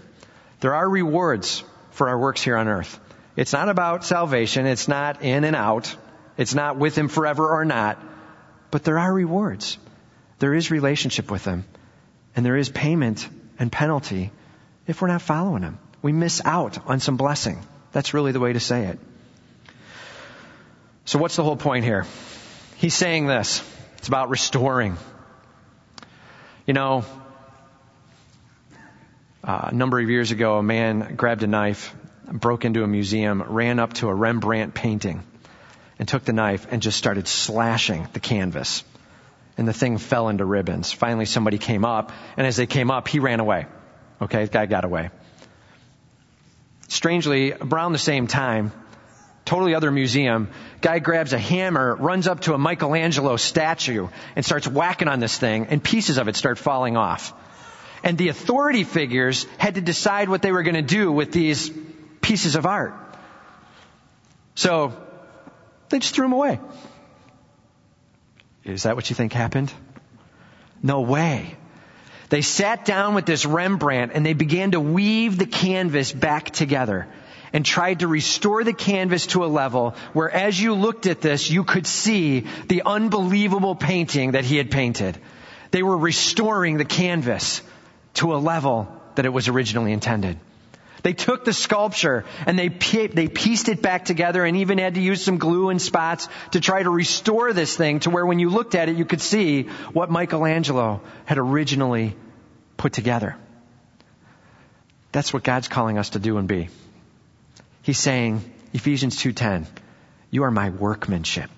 [0.61, 2.99] There are rewards for our works here on earth.
[3.35, 4.65] It's not about salvation.
[4.65, 5.95] It's not in and out.
[6.37, 7.99] It's not with him forever or not.
[8.71, 9.77] But there are rewards.
[10.39, 11.65] There is relationship with him.
[12.35, 13.27] And there is payment
[13.59, 14.31] and penalty
[14.87, 15.77] if we're not following him.
[16.01, 17.61] We miss out on some blessing.
[17.91, 18.99] That's really the way to say it.
[21.05, 22.05] So what's the whole point here?
[22.77, 23.61] He's saying this.
[23.97, 24.97] It's about restoring.
[26.65, 27.03] You know,
[29.43, 31.93] uh, a number of years ago, a man grabbed a knife,
[32.31, 35.23] broke into a museum, ran up to a Rembrandt painting,
[35.99, 38.85] and took the knife and just started slashing the canvas.
[39.57, 40.93] And the thing fell into ribbons.
[40.93, 43.65] Finally, somebody came up, and as they came up, he ran away.
[44.21, 45.09] Okay, the guy got away.
[46.87, 48.71] Strangely, around the same time,
[49.45, 50.49] totally other museum,
[50.81, 55.37] guy grabs a hammer, runs up to a Michelangelo statue, and starts whacking on this
[55.37, 57.33] thing, and pieces of it start falling off.
[58.03, 61.71] And the authority figures had to decide what they were going to do with these
[62.21, 62.93] pieces of art.
[64.55, 64.93] So,
[65.89, 66.59] they just threw them away.
[68.63, 69.73] Is that what you think happened?
[70.81, 71.55] No way.
[72.29, 77.07] They sat down with this Rembrandt and they began to weave the canvas back together
[77.53, 81.49] and tried to restore the canvas to a level where as you looked at this,
[81.49, 85.17] you could see the unbelievable painting that he had painted.
[85.69, 87.61] They were restoring the canvas
[88.15, 90.39] to a level that it was originally intended.
[91.03, 95.01] They took the sculpture and they, they pieced it back together and even had to
[95.01, 98.49] use some glue and spots to try to restore this thing to where when you
[98.49, 102.15] looked at it, you could see what Michelangelo had originally
[102.77, 103.35] put together.
[105.11, 106.69] That's what God's calling us to do and be.
[107.83, 108.43] He's saying,
[108.73, 109.65] Ephesians 2.10,
[110.31, 111.49] you are my workmanship.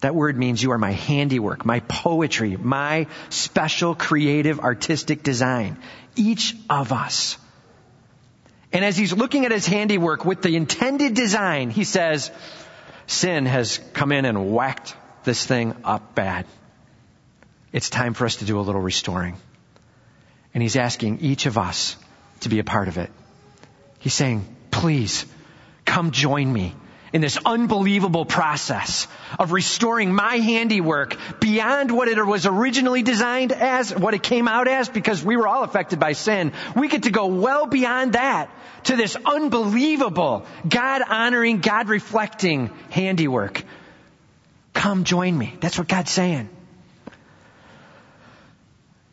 [0.00, 5.78] That word means you are my handiwork, my poetry, my special creative artistic design.
[6.16, 7.38] Each of us.
[8.72, 12.30] And as he's looking at his handiwork with the intended design, he says,
[13.06, 16.46] sin has come in and whacked this thing up bad.
[17.72, 19.36] It's time for us to do a little restoring.
[20.52, 21.96] And he's asking each of us
[22.40, 23.10] to be a part of it.
[23.98, 25.24] He's saying, please
[25.86, 26.74] come join me
[27.14, 29.08] in this unbelievable process
[29.38, 34.68] of restoring my handiwork beyond what it was originally designed as, what it came out
[34.68, 36.52] as, because we were all affected by sin.
[36.74, 38.50] We get to go well beyond that
[38.84, 43.62] to this unbelievable, God honoring, God reflecting handiwork.
[44.74, 45.56] Come join me.
[45.60, 46.50] That's what God's saying.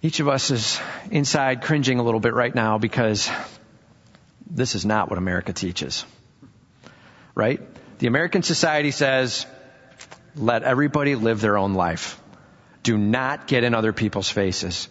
[0.01, 3.31] Each of us is inside cringing a little bit right now because
[4.53, 6.05] this is not what America teaches.
[7.35, 7.59] Right?
[7.99, 9.45] The American society says,
[10.35, 12.19] let everybody live their own life.
[12.83, 14.87] Do not get in other people's faces.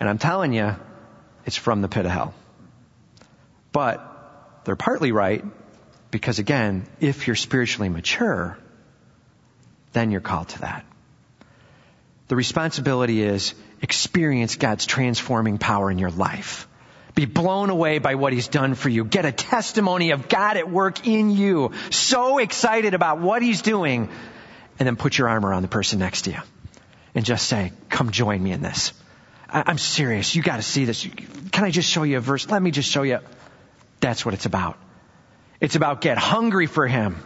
[0.00, 0.76] And I'm telling you,
[1.46, 2.34] it's from the pit of hell.
[3.72, 5.44] But they're partly right
[6.10, 8.58] because again, if you're spiritually mature,
[9.92, 10.84] then you're called to that.
[12.28, 16.66] The responsibility is experience God's transforming power in your life.
[17.14, 19.04] Be blown away by what he's done for you.
[19.04, 21.70] Get a testimony of God at work in you.
[21.90, 24.08] So excited about what he's doing.
[24.78, 26.40] And then put your arm around the person next to you
[27.14, 28.92] and just say, come join me in this.
[29.48, 30.34] I- am serious.
[30.34, 31.06] You got to see this.
[31.52, 32.48] Can I just show you a verse?
[32.48, 33.20] Let me just show you.
[34.00, 34.76] That's what it's about.
[35.60, 37.16] It's about get hungry for him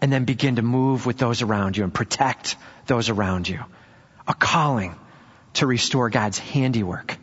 [0.00, 3.60] and then begin to move with those around you and protect those around you.
[4.28, 4.94] A calling
[5.54, 7.16] to restore God's handiwork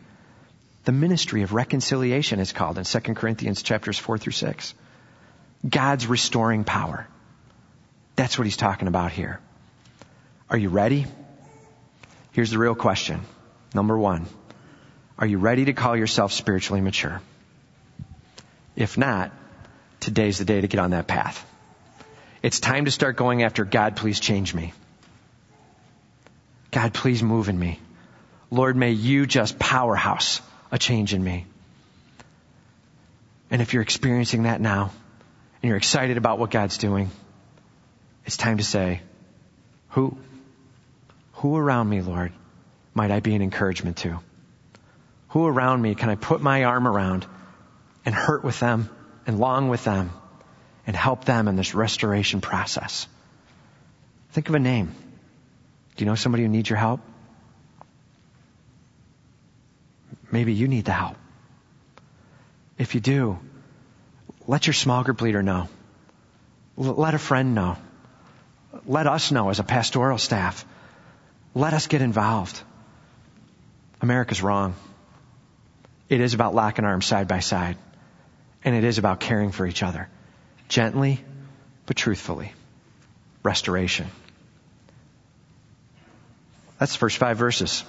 [0.84, 4.74] the ministry of reconciliation is called in 2 Corinthians chapters 4 through 6.
[5.68, 7.06] God's restoring power.
[8.16, 9.40] That's what he's talking about here.
[10.48, 11.06] Are you ready?
[12.32, 13.20] Here's the real question.
[13.74, 14.26] Number one.
[15.18, 17.20] Are you ready to call yourself spiritually mature?
[18.74, 19.32] If not,
[20.00, 21.46] today's the day to get on that path.
[22.42, 24.72] It's time to start going after God, please change me.
[26.70, 27.78] God, please move in me.
[28.50, 30.40] Lord, may you just powerhouse
[30.70, 31.46] a change in me.
[33.50, 34.92] And if you're experiencing that now,
[35.62, 37.10] and you're excited about what God's doing,
[38.24, 39.00] it's time to say,
[39.90, 40.16] who?
[41.34, 42.32] Who around me, Lord,
[42.94, 44.20] might I be an encouragement to?
[45.30, 47.26] Who around me can I put my arm around
[48.04, 48.88] and hurt with them
[49.26, 50.10] and long with them
[50.86, 53.06] and help them in this restoration process?
[54.32, 54.94] Think of a name.
[55.96, 57.00] Do you know somebody who needs your help?
[60.30, 61.16] Maybe you need the help.
[62.78, 63.38] If you do,
[64.46, 65.68] let your small group leader know.
[66.76, 67.76] Let a friend know.
[68.86, 70.64] Let us know as a pastoral staff.
[71.54, 72.60] Let us get involved.
[74.00, 74.74] America's wrong.
[76.08, 77.76] It is about locking arms side by side.
[78.64, 80.08] And it is about caring for each other.
[80.68, 81.22] Gently,
[81.86, 82.52] but truthfully.
[83.42, 84.06] Restoration.
[86.78, 87.84] That's the first five verses.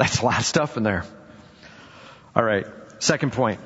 [0.00, 1.04] That's a lot of stuff in there.
[2.34, 2.66] All right.
[3.00, 3.60] Second point.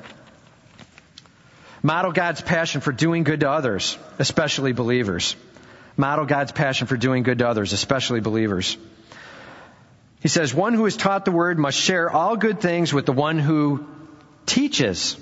[1.81, 5.37] Model God's passion for doing good to others, especially believers.
[5.95, 8.75] Model God's passion for doing good to others, especially believers.
[10.19, 13.13] He says, one who is taught the word must share all good things with the
[13.13, 13.87] one who
[14.45, 15.17] teaches.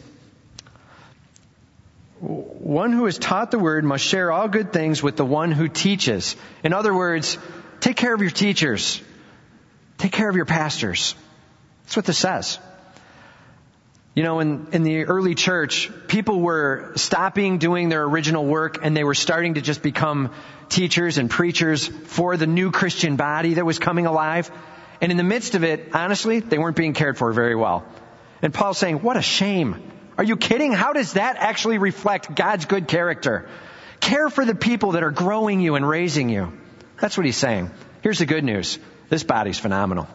[2.22, 5.68] One who is taught the word must share all good things with the one who
[5.68, 6.36] teaches.
[6.64, 7.38] In other words,
[7.82, 9.00] take care of your teachers.
[10.04, 11.16] Take care of your pastors.
[11.84, 12.60] That's what this says.
[14.16, 18.98] You know, in, in the early church, people were stopping doing their original work and
[18.98, 20.34] they were starting to just become
[20.68, 24.52] teachers and preachers for the new Christian body that was coming alive.
[25.00, 27.86] And in the midst of it, honestly, they weren't being cared for very well.
[28.42, 29.90] And Paul's saying, what a shame.
[30.18, 30.74] Are you kidding?
[30.74, 33.48] How does that actually reflect God's good character?
[34.02, 36.52] Care for the people that are growing you and raising you.
[37.00, 37.72] That's what he's saying.
[38.02, 38.80] Here's the good news.
[39.10, 40.08] This body's phenomenal.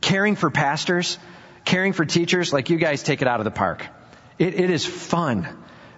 [0.00, 1.18] Caring for pastors,
[1.64, 3.86] caring for teachers, like you guys take it out of the park.
[4.38, 5.48] It, it is fun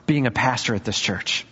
[0.06, 1.46] being a pastor at this church.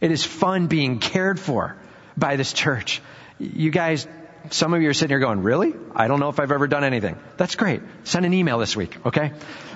[0.00, 1.76] It is fun being cared for
[2.16, 3.00] by this church.
[3.38, 4.06] You guys,
[4.50, 5.74] some of you are sitting here going, really?
[5.94, 7.16] I don't know if I've ever done anything.
[7.36, 7.82] That's great.
[8.04, 9.32] Send an email this week, okay?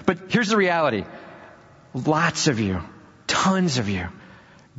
[0.07, 1.05] But here's the reality.
[1.95, 2.81] Lots of you,
[3.27, 4.09] tons of you,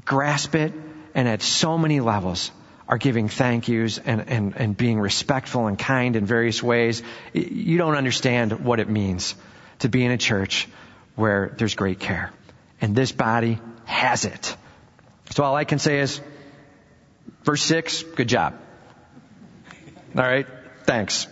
[0.05, 0.73] grasp it
[1.13, 2.51] and at so many levels
[2.87, 7.01] are giving thank yous and, and, and being respectful and kind in various ways.
[7.33, 9.35] You don't understand what it means
[9.79, 10.67] to be in a church
[11.15, 12.31] where there's great care.
[12.81, 14.55] And this body has it.
[15.31, 16.19] So all I can say is,
[17.43, 18.59] verse 6, good job.
[20.15, 20.45] All right,
[20.83, 21.27] thanks.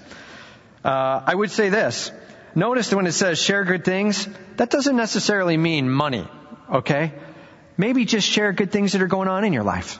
[0.84, 2.12] Uh, I would say this.
[2.56, 6.28] Notice when it says share good things, that doesn't necessarily mean money,
[6.72, 7.14] okay?
[7.78, 10.00] Maybe just share good things that are going on in your life.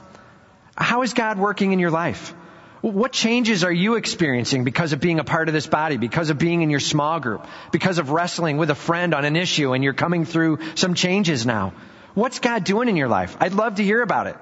[0.76, 2.34] How is God working in your life?
[2.80, 6.38] What changes are you experiencing because of being a part of this body, because of
[6.38, 9.84] being in your small group, because of wrestling with a friend on an issue and
[9.84, 11.74] you're coming through some changes now?
[12.14, 13.36] What's God doing in your life?
[13.38, 14.36] I'd love to hear about it.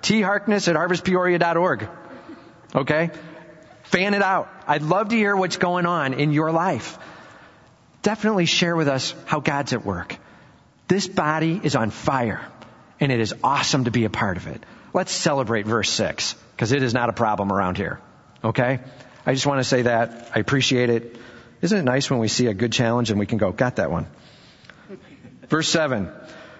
[0.00, 0.22] T.
[0.22, 1.88] Harkness at harvestpeoria.org.
[2.74, 3.10] Okay?
[3.82, 4.48] Fan it out.
[4.66, 6.98] I'd love to hear what's going on in your life.
[8.02, 10.16] Definitely share with us how God's at work.
[10.88, 12.40] This body is on fire
[12.98, 14.64] and it is awesome to be a part of it.
[14.94, 18.00] Let's celebrate verse 6 because it is not a problem around here.
[18.44, 18.80] Okay?
[19.24, 20.30] I just want to say that.
[20.34, 21.16] I appreciate it.
[21.60, 23.90] Isn't it nice when we see a good challenge and we can go, got that
[23.90, 24.06] one?
[25.48, 26.10] Verse 7.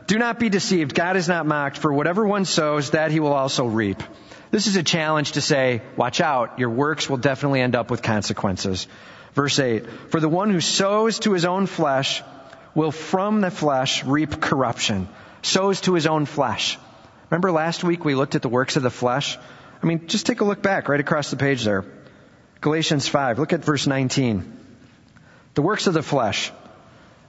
[0.07, 0.95] Do not be deceived.
[0.95, 4.03] God is not mocked, for whatever one sows, that he will also reap.
[4.51, 8.03] This is a challenge to say, watch out, your works will definitely end up with
[8.03, 8.87] consequences.
[9.35, 9.87] Verse 8.
[10.11, 12.23] For the one who sows to his own flesh
[12.75, 15.09] will from the flesh reap corruption.
[15.43, 16.79] Sows to his own flesh.
[17.33, 19.39] Remember last week we looked at the works of the flesh?
[19.83, 21.83] I mean, just take a look back right across the page there.
[22.61, 24.59] Galatians 5, look at verse 19.
[25.55, 26.53] The works of the flesh.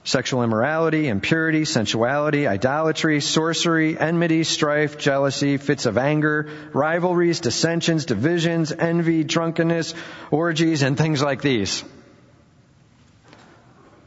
[0.04, 8.72] Sexual immorality, impurity, sensuality, idolatry, sorcery, enmity, strife, jealousy, fits of anger, rivalries, dissensions, divisions,
[8.72, 9.94] envy, drunkenness,
[10.30, 11.82] orgies, and things like these.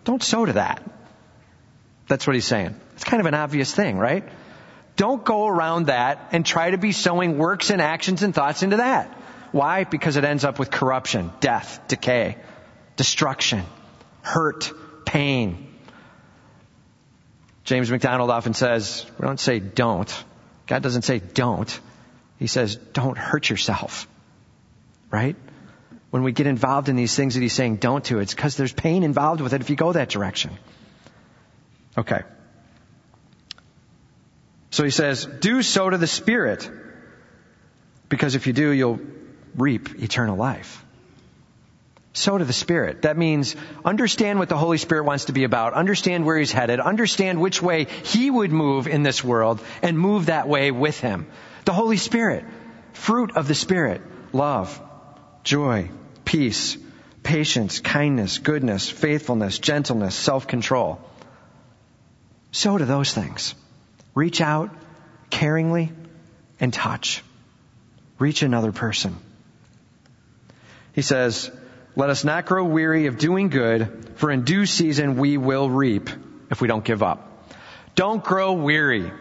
[0.04, 0.84] Don't sow to that.
[2.08, 2.80] That's what he's saying.
[2.94, 4.24] It's kind of an obvious thing, right?
[4.98, 8.78] Don't go around that and try to be sowing works and actions and thoughts into
[8.78, 9.08] that.
[9.52, 9.84] Why?
[9.84, 12.36] Because it ends up with corruption, death, decay,
[12.96, 13.64] destruction,
[14.22, 14.74] hurt,
[15.06, 15.76] pain.
[17.64, 20.12] James MacDonald often says, we don't say don't.
[20.66, 21.80] God doesn't say don't.
[22.40, 24.08] He says, don't hurt yourself.
[25.12, 25.36] Right?
[26.10, 28.74] When we get involved in these things that he's saying don't to, it's because there's
[28.74, 30.58] pain involved with it if you go that direction.
[31.98, 32.22] Okay.
[34.70, 36.70] So he says, do sow to the Spirit.
[38.10, 39.00] Because if you do, you'll
[39.56, 40.84] reap eternal life.
[42.14, 43.04] Sow to the Spirit.
[43.04, 43.56] That means
[43.86, 47.62] understand what the Holy Spirit wants to be about, understand where He's headed, understand which
[47.62, 51.28] way He would move in this world, and move that way with Him.
[51.66, 52.44] The Holy Spirit,
[52.94, 54.02] fruit of the Spirit,
[54.34, 54.82] love,
[55.44, 55.92] joy,
[56.26, 56.78] peace,
[57.22, 61.00] patience, kindness, goodness, faithfulness, gentleness, self-control.
[62.52, 63.54] Sow to those things.
[64.18, 64.72] Reach out
[65.30, 65.92] caringly
[66.60, 67.24] and touch.
[68.18, 69.16] Reach another person.
[70.94, 71.52] He says,
[71.96, 76.10] let us not grow weary of doing good, for in due season we will reap
[76.50, 77.54] if we don't give up.
[77.94, 79.12] Don't grow weary.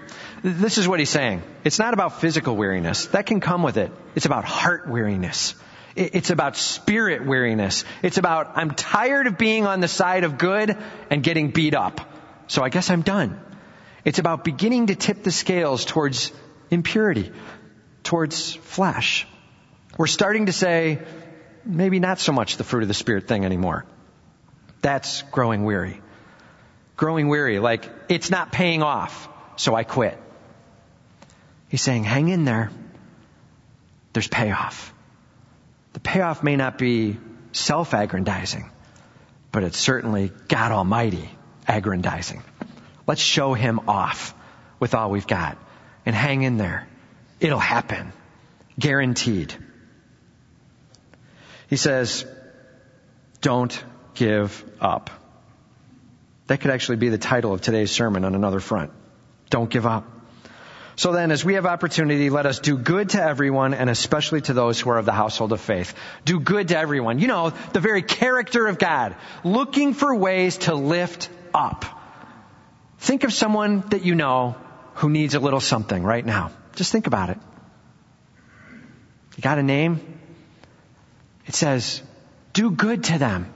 [0.43, 1.43] This is what he's saying.
[1.63, 3.05] It's not about physical weariness.
[3.09, 3.93] That can come with it.
[4.15, 5.57] It's about heart weariness.
[5.95, 7.85] It's about spirit weariness.
[8.03, 10.75] It's about, I'm tired of being on the side of good
[11.11, 12.01] and getting beat up.
[12.47, 13.39] So I guess I'm done.
[14.07, 16.31] It's about beginning to tip the scales towards
[16.71, 17.33] impurity,
[18.05, 19.27] towards flesh.
[19.99, 21.01] We're starting to say,
[21.65, 23.85] maybe not so much the fruit of the Spirit thing anymore.
[24.81, 26.01] That's growing weary.
[26.97, 30.17] Growing weary, like it's not paying off, so I quit.
[31.69, 32.71] He's saying, hang in there.
[34.13, 34.95] There's payoff.
[35.95, 37.19] The payoff may not be
[37.51, 38.71] self-aggrandizing,
[39.51, 41.29] but it's certainly God Almighty
[41.67, 42.45] aggrandizing.
[43.07, 44.35] Let's show Him off
[44.81, 45.59] with all we've got
[46.05, 46.87] and hang in there.
[47.41, 48.13] It'll happen.
[48.79, 49.55] Guaranteed.
[51.69, 52.25] He says,
[53.41, 53.85] don't
[54.15, 55.11] give up.
[56.47, 58.93] That could actually be the title of today's sermon on another front.
[59.51, 60.05] Don't give up.
[60.95, 64.55] So then, as we have opportunity, let us do good to everyone and especially to
[64.55, 65.95] those who are of the household of faith.
[66.25, 67.19] Do good to everyone.
[67.19, 69.15] You know, the very character of God.
[69.45, 71.85] Looking for ways to lift up.
[72.99, 74.57] Think of someone that you know
[74.95, 76.51] who needs a little something right now.
[76.75, 77.39] Just think about it.
[79.37, 80.01] You got a name?
[81.47, 82.03] It says,
[82.53, 83.53] do good to them.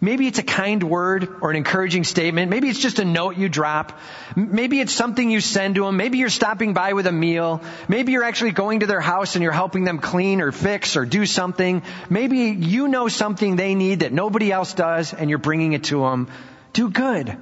[0.00, 2.50] Maybe it's a kind word or an encouraging statement.
[2.50, 3.98] Maybe it's just a note you drop.
[4.36, 5.96] Maybe it's something you send to them.
[5.96, 7.62] Maybe you're stopping by with a meal.
[7.88, 11.04] Maybe you're actually going to their house and you're helping them clean or fix or
[11.04, 11.82] do something.
[12.08, 16.00] Maybe you know something they need that nobody else does and you're bringing it to
[16.00, 16.28] them.
[16.72, 17.36] Do good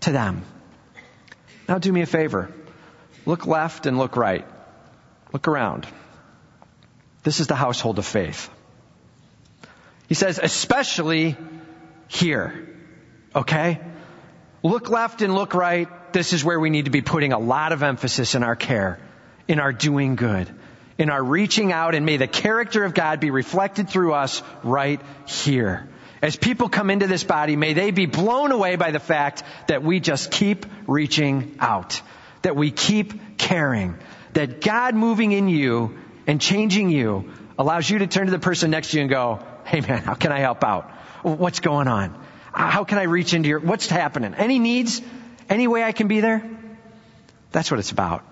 [0.00, 0.44] to them.
[1.72, 2.52] Now do me a favor.
[3.24, 4.46] Look left and look right.
[5.32, 5.86] Look around.
[7.22, 8.50] This is the household of faith.
[10.06, 11.34] He says, especially
[12.08, 12.68] here.
[13.34, 13.80] Okay?
[14.62, 15.88] Look left and look right.
[16.12, 19.00] This is where we need to be putting a lot of emphasis in our care,
[19.48, 20.50] in our doing good,
[20.98, 25.00] in our reaching out, and may the character of God be reflected through us right
[25.24, 25.88] here.
[26.22, 29.82] As people come into this body, may they be blown away by the fact that
[29.82, 32.00] we just keep reaching out,
[32.42, 33.98] that we keep caring,
[34.34, 35.98] that God moving in you
[36.28, 39.44] and changing you allows you to turn to the person next to you and go,
[39.64, 40.90] Hey man, how can I help out?
[41.22, 42.18] What's going on?
[42.52, 44.34] How can I reach into your, what's happening?
[44.34, 45.02] Any needs?
[45.48, 46.48] Any way I can be there?
[47.50, 48.24] That's what it's about.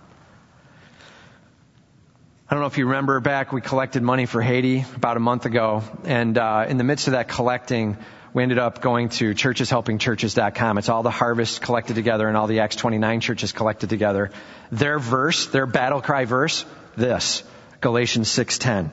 [2.50, 5.46] I don't know if you remember back, we collected money for Haiti about a month
[5.46, 7.96] ago, and uh, in the midst of that collecting,
[8.34, 10.78] we ended up going to churcheshelpingchurches.com.
[10.78, 14.32] It's all the harvest collected together and all the Acts 29 churches collected together.
[14.72, 16.64] Their verse, their battle cry verse,
[16.96, 17.44] this,
[17.80, 18.90] Galatians 6:10.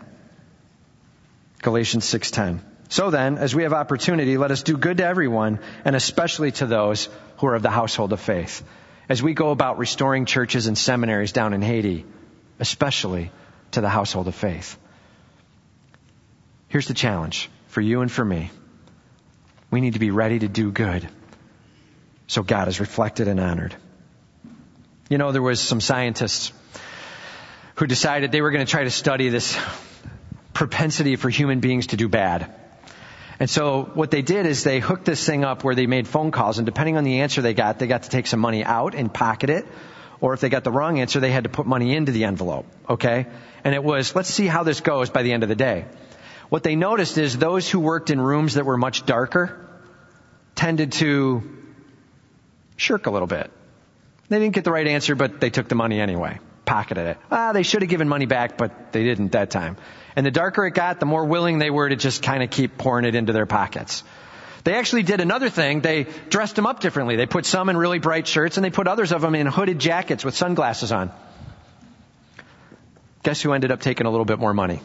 [1.63, 2.59] Galatians 6:10.
[2.89, 6.67] So then, as we have opportunity, let us do good to everyone, and especially to
[6.67, 8.63] those who are of the household of faith.
[9.09, 12.05] As we go about restoring churches and seminaries down in Haiti,
[12.59, 13.31] especially
[13.71, 14.77] to the household of faith.
[16.67, 18.51] Here's the challenge for you and for me.
[19.71, 21.07] We need to be ready to do good
[22.27, 23.75] so God is reflected and honored.
[25.09, 26.51] You know, there was some scientists
[27.75, 29.57] who decided they were going to try to study this
[30.53, 32.53] propensity for human beings to do bad.
[33.39, 36.31] And so what they did is they hooked this thing up where they made phone
[36.31, 38.95] calls and depending on the answer they got, they got to take some money out
[38.95, 39.65] and pocket it.
[40.19, 42.65] Or if they got the wrong answer, they had to put money into the envelope.
[42.89, 43.27] Okay?
[43.63, 45.85] And it was, let's see how this goes by the end of the day.
[46.49, 49.69] What they noticed is those who worked in rooms that were much darker
[50.55, 51.43] tended to
[52.77, 53.51] shirk a little bit.
[54.29, 57.17] They didn't get the right answer, but they took the money anyway pocketed it.
[57.31, 59.77] Ah, they should have given money back, but they didn't that time.
[60.15, 62.77] And the darker it got, the more willing they were to just kind of keep
[62.77, 64.03] pouring it into their pockets.
[64.67, 65.79] They actually did another thing.
[65.79, 67.15] They dressed them up differently.
[67.15, 69.79] They put some in really bright shirts and they put others of them in hooded
[69.79, 71.09] jackets with sunglasses on.
[73.23, 74.81] Guess who ended up taking a little bit more money?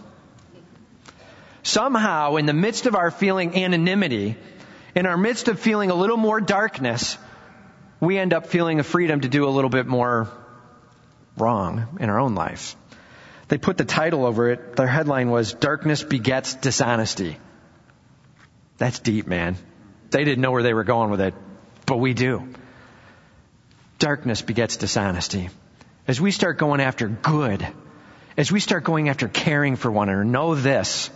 [1.65, 4.37] Somehow, in the midst of our feeling anonymity,
[4.95, 7.19] in our midst of feeling a little more darkness,
[7.99, 10.29] we end up feeling a freedom to do a little bit more
[11.37, 12.77] wrong in our own life.
[13.49, 14.77] They put the title over it.
[14.77, 17.37] Their headline was Darkness Begets Dishonesty.
[18.79, 19.57] That's deep, man.
[20.13, 21.35] They didn't know where they were going with it,
[21.87, 22.47] but we do.
[23.99, 25.49] Darkness begets dishonesty.
[26.07, 27.67] As we start going after good,
[28.37, 31.09] as we start going after caring for one another, know this.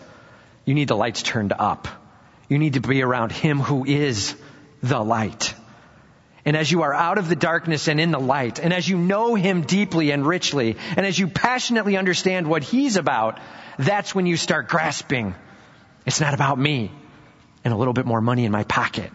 [0.65, 1.89] You need the lights turned up.
[2.49, 4.35] You need to be around Him who is
[4.83, 5.55] the light.
[6.47, 8.97] And as you are out of the darkness and in the light, and as you
[8.97, 13.41] know Him deeply and richly, and as you passionately understand what He's about,
[13.79, 15.35] that's when you start grasping.
[16.07, 16.93] It's not about me
[17.67, 19.11] and a little bit more money in my pocket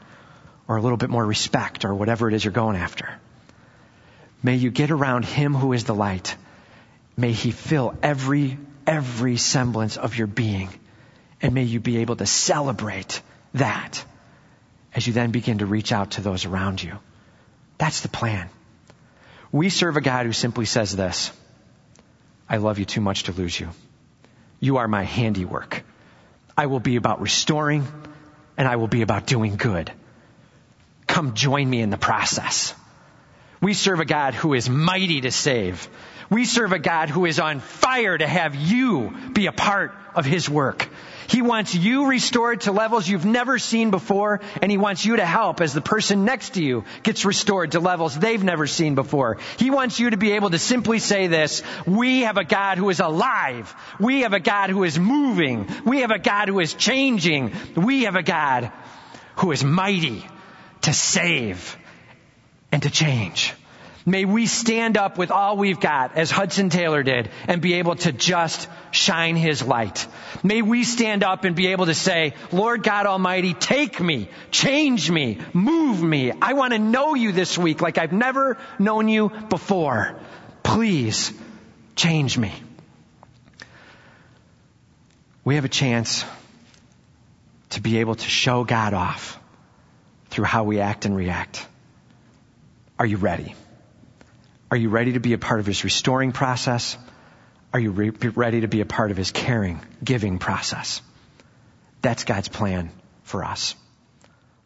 [0.67, 3.07] or a little bit more respect or whatever it is you're going after.
[4.43, 6.35] May you get around Him who is the light.
[7.15, 10.67] May He fill every, every semblance of your being.
[11.41, 13.21] And may you be able to celebrate
[13.53, 14.03] that
[14.93, 16.99] as you then begin to reach out to those around you.
[17.77, 18.49] That's the plan.
[19.53, 21.31] We serve a God who simply says this
[22.49, 23.69] I love you too much to lose you.
[24.59, 25.83] You are my handiwork.
[26.57, 27.87] I will be about restoring
[28.57, 29.91] and I will be about doing good.
[31.07, 32.73] Come join me in the process.
[33.61, 35.87] We serve a God who is mighty to save.
[36.31, 40.25] We serve a God who is on fire to have you be a part of
[40.25, 40.89] His work.
[41.27, 45.25] He wants you restored to levels you've never seen before, and He wants you to
[45.25, 49.37] help as the person next to you gets restored to levels they've never seen before.
[49.57, 52.89] He wants you to be able to simply say this, we have a God who
[52.89, 53.73] is alive.
[53.99, 55.67] We have a God who is moving.
[55.85, 57.53] We have a God who is changing.
[57.75, 58.71] We have a God
[59.35, 60.25] who is mighty
[60.81, 61.77] to save
[62.71, 63.53] and to change.
[64.05, 67.95] May we stand up with all we've got, as Hudson Taylor did, and be able
[67.97, 70.07] to just shine His light.
[70.43, 75.11] May we stand up and be able to say, Lord God Almighty, take me, change
[75.11, 76.31] me, move me.
[76.41, 80.19] I want to know you this week like I've never known you before.
[80.63, 81.31] Please
[81.95, 82.53] change me.
[85.43, 86.25] We have a chance
[87.71, 89.39] to be able to show God off
[90.29, 91.67] through how we act and react.
[93.01, 93.55] Are you ready?
[94.69, 96.99] Are you ready to be a part of his restoring process?
[97.73, 101.01] Are you re- ready to be a part of his caring, giving process?
[102.03, 102.91] That's God's plan
[103.23, 103.73] for us.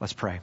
[0.02, 0.42] Let's pray.